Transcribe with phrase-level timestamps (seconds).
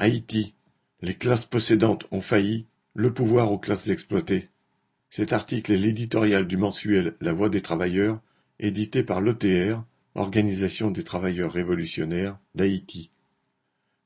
[0.00, 0.54] Haïti.
[1.02, 4.48] Les classes possédantes ont failli, le pouvoir aux classes exploitées.
[5.10, 8.20] Cet article est l'éditorial du mensuel La Voix des travailleurs,
[8.60, 9.82] édité par l'ETR,
[10.14, 13.10] Organisation des travailleurs révolutionnaires, d'Haïti.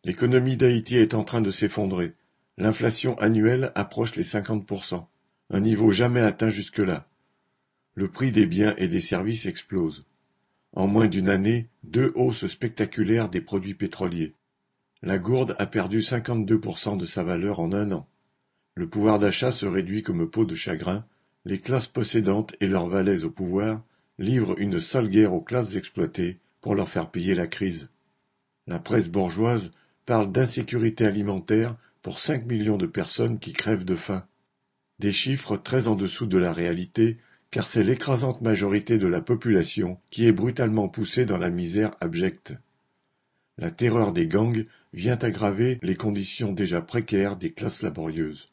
[0.04, 2.12] L'économie d'Haïti est en train de s'effondrer.
[2.58, 5.06] L'inflation annuelle approche les 50%,
[5.50, 7.06] un niveau jamais atteint jusque-là.
[7.94, 10.04] Le prix des biens et des services explose.
[10.72, 14.34] En moins d'une année, deux hausses spectaculaires des produits pétroliers.
[15.04, 18.06] La gourde a perdu 52% de sa valeur en un an.
[18.74, 21.04] Le pouvoir d'achat se réduit comme peau de chagrin,
[21.44, 23.82] les classes possédantes et leurs valets au pouvoir
[24.18, 27.90] livrent une sale guerre aux classes exploitées pour leur faire payer la crise.
[28.68, 29.72] La presse bourgeoise
[30.06, 34.24] parle d'insécurité alimentaire pour 5 millions de personnes qui crèvent de faim.
[35.00, 37.18] Des chiffres très en dessous de la réalité,
[37.50, 42.54] car c'est l'écrasante majorité de la population qui est brutalement poussée dans la misère abjecte.
[43.58, 48.46] La terreur des gangs vient aggraver les conditions déjà précaires des classes laborieuses.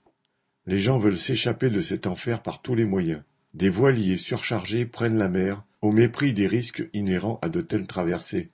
[0.66, 3.24] Les gens veulent s'échapper de cet enfer par tous les moyens.
[3.54, 8.52] Des voiliers surchargés prennent la mer, au mépris des risques inhérents à de telles traversées.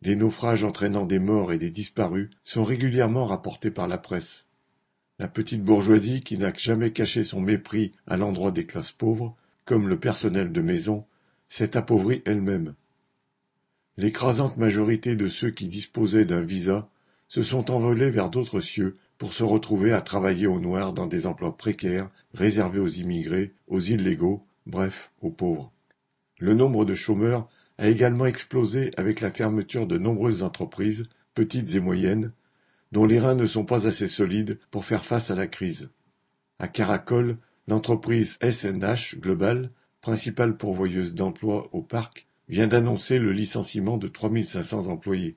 [0.00, 4.46] Des naufrages entraînant des morts et des disparus sont régulièrement rapportés par la presse.
[5.18, 9.88] La petite bourgeoisie, qui n'a jamais caché son mépris à l'endroit des classes pauvres, comme
[9.88, 11.04] le personnel de maison,
[11.48, 12.74] s'est appauvrie elle-même.
[13.98, 16.88] L'écrasante majorité de ceux qui disposaient d'un visa
[17.26, 21.26] se sont envolés vers d'autres cieux pour se retrouver à travailler au noir dans des
[21.26, 25.72] emplois précaires réservés aux immigrés, aux illégaux, bref, aux pauvres.
[26.38, 31.80] Le nombre de chômeurs a également explosé avec la fermeture de nombreuses entreprises, petites et
[31.80, 32.30] moyennes,
[32.92, 35.90] dont les reins ne sont pas assez solides pour faire face à la crise.
[36.60, 44.08] À Caracol, l'entreprise SNH Global, principale pourvoyeuse d'emplois au parc, vient d'annoncer le licenciement de
[44.08, 45.36] 3500 employés.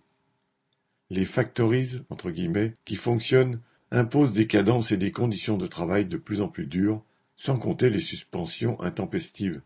[1.10, 3.60] Les factories, entre guillemets, qui fonctionnent,
[3.92, 7.04] imposent des cadences et des conditions de travail de plus en plus dures,
[7.36, 9.62] sans compter les suspensions intempestives.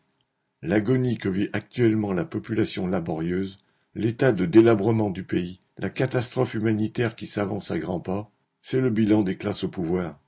[0.63, 3.59] L'agonie que vit actuellement la population laborieuse,
[3.93, 8.31] l'état de délabrement du pays, la catastrophe humanitaire qui s'avance à grands pas,
[8.61, 10.20] c'est le bilan des classes au pouvoir.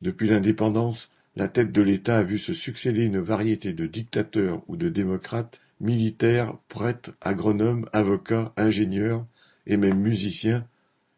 [0.00, 4.76] Depuis l'indépendance, la tête de l'État a vu se succéder une variété de dictateurs ou
[4.76, 9.26] de démocrates militaires, prêtres, agronomes, avocats, ingénieurs
[9.66, 10.66] et même musiciens,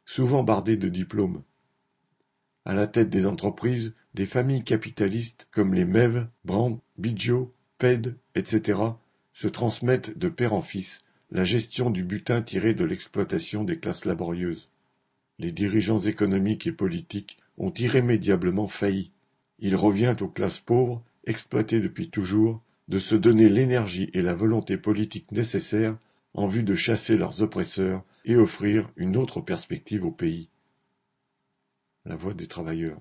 [0.05, 1.43] souvent bardés de diplômes.
[2.65, 8.79] À la tête des entreprises, des familles capitalistes comme les Mev, Brand, Bidjo, Ped, etc.
[9.33, 11.01] se transmettent de père en fils
[11.33, 14.69] la gestion du butin tiré de l'exploitation des classes laborieuses.
[15.39, 19.11] Les dirigeants économiques et politiques ont irrémédiablement failli.
[19.59, 24.77] Il revient aux classes pauvres, exploitées depuis toujours, de se donner l'énergie et la volonté
[24.77, 25.97] politique nécessaires
[26.35, 30.49] en vue de chasser leurs oppresseurs et offrir une autre perspective au pays.
[32.05, 33.01] La voix des travailleurs.